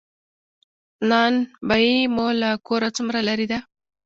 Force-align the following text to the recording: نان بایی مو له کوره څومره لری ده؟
نان 1.09 1.33
بایی 1.67 1.93
مو 2.15 2.27
له 2.41 2.49
کوره 2.67 2.89
څومره 2.97 3.19
لری 3.27 3.47
ده؟ 3.51 3.59